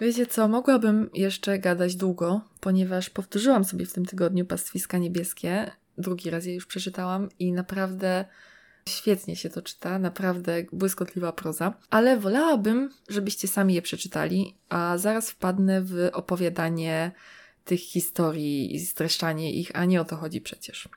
Wiecie 0.00 0.26
co, 0.26 0.48
mogłabym 0.48 1.10
jeszcze 1.14 1.58
gadać 1.58 1.96
długo, 1.96 2.40
ponieważ 2.60 3.10
powtórzyłam 3.10 3.64
sobie 3.64 3.86
w 3.86 3.92
tym 3.92 4.06
tygodniu 4.06 4.46
Pastwiska 4.46 4.98
Niebieskie, 4.98 5.70
drugi 5.98 6.30
raz 6.30 6.46
je 6.46 6.54
już 6.54 6.66
przeczytałam 6.66 7.28
i 7.38 7.52
naprawdę 7.52 8.24
świetnie 8.88 9.36
się 9.36 9.50
to 9.50 9.62
czyta, 9.62 9.98
naprawdę 9.98 10.62
błyskotliwa 10.72 11.32
proza, 11.32 11.74
ale 11.90 12.18
wolałabym, 12.18 12.90
żebyście 13.08 13.48
sami 13.48 13.74
je 13.74 13.82
przeczytali, 13.82 14.56
a 14.68 14.98
zaraz 14.98 15.30
wpadnę 15.30 15.82
w 15.82 16.10
opowiadanie 16.12 17.12
tych 17.64 17.80
historii 17.80 18.74
i 18.74 18.80
streszczanie 18.80 19.52
ich, 19.52 19.70
a 19.74 19.84
nie 19.84 20.00
o 20.00 20.04
to 20.04 20.16
chodzi 20.16 20.40
przecież. 20.40 20.88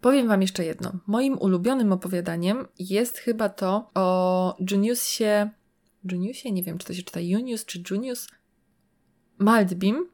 Powiem 0.00 0.28
Wam 0.28 0.42
jeszcze 0.42 0.64
jedno. 0.64 0.92
Moim 1.06 1.38
ulubionym 1.38 1.92
opowiadaniem 1.92 2.66
jest 2.78 3.18
chyba 3.18 3.48
to 3.48 3.90
o 3.94 4.56
Juniusie. 4.70 5.50
Juniusie? 6.10 6.52
Nie 6.52 6.62
wiem, 6.62 6.78
czy 6.78 6.86
to 6.86 6.94
się 6.94 7.02
czyta 7.02 7.20
Junius 7.20 7.64
czy 7.64 7.82
Junius. 7.90 8.28
Maldbim, 9.38 10.06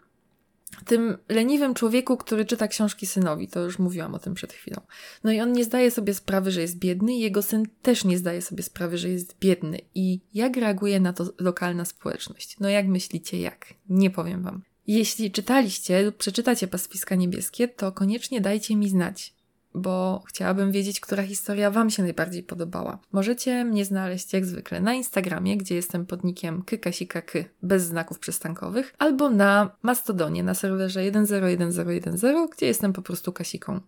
tym 0.87 1.19
leniwym 1.29 1.75
człowieku, 1.75 2.17
który 2.17 2.45
czyta 2.45 2.69
książki 2.69 3.07
synowi. 3.07 3.49
To 3.49 3.61
już 3.61 3.79
mówiłam 3.79 4.15
o 4.15 4.19
tym 4.19 4.35
przed 4.35 4.53
chwilą. 4.53 4.81
No 5.25 5.33
i 5.33 5.41
on 5.41 5.53
nie 5.53 5.65
zdaje 5.65 5.91
sobie 5.91 6.15
sprawy, 6.15 6.51
że 6.51 6.61
jest 6.61 6.79
biedny, 6.79 7.15
i 7.15 7.21
jego 7.21 7.43
syn 7.43 7.65
też 7.83 8.05
nie 8.05 8.19
zdaje 8.19 8.43
sobie 8.43 8.63
sprawy, 8.63 8.99
że 8.99 9.09
jest 9.09 9.39
biedny. 9.39 9.79
I 9.95 10.21
jak 10.35 10.57
reaguje 10.57 11.01
na 11.01 11.13
to 11.13 11.27
lokalna 11.39 11.85
społeczność? 11.85 12.57
No 12.61 12.69
jak 12.69 12.87
myślicie, 12.87 13.41
jak? 13.41 13.75
Nie 13.89 14.11
powiem 14.11 14.43
Wam. 14.43 14.63
Jeśli 14.91 15.31
czytaliście 15.31 16.03
lub 16.03 16.17
przeczytacie 16.17 16.69
Pastwiska 16.69 17.15
Niebieskie, 17.15 17.69
to 17.69 17.93
koniecznie 17.93 18.41
dajcie 18.41 18.77
mi 18.77 18.89
znać, 18.89 19.35
bo 19.75 20.23
chciałabym 20.27 20.73
wiedzieć, 20.73 21.01
która 21.01 21.23
historia 21.23 21.71
Wam 21.71 21.91
się 21.91 22.03
najbardziej 22.03 22.43
podobała. 22.43 22.99
Możecie 23.13 23.65
mnie 23.65 23.85
znaleźć 23.85 24.33
jak 24.33 24.47
zwykle 24.47 24.81
na 24.81 24.95
Instagramie, 24.95 25.57
gdzie 25.57 25.75
jestem 25.75 26.07
podnikiem 26.07 26.63
kykasikaky 26.63 27.45
bez 27.63 27.83
znaków 27.83 28.19
przystankowych, 28.19 28.95
albo 28.99 29.31
na 29.31 29.77
Mastodonie 29.83 30.43
na 30.43 30.55
serwerze 30.55 31.01
101010, 31.01 32.21
gdzie 32.57 32.67
jestem 32.67 32.93
po 32.93 33.03
prostu 33.03 33.33
kasiką. 33.33 33.81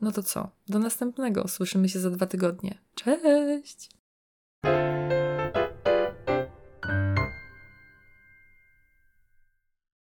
No 0.00 0.12
to 0.12 0.22
co? 0.22 0.50
Do 0.68 0.78
następnego. 0.78 1.48
Słyszymy 1.48 1.88
się 1.88 2.00
za 2.00 2.10
dwa 2.10 2.26
tygodnie. 2.26 2.78
Cześć! 2.94 3.90